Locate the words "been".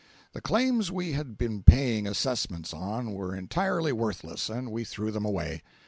1.37-1.61